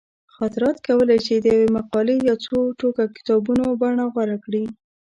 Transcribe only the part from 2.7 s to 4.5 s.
ټوکه کتابونو بڼه غوره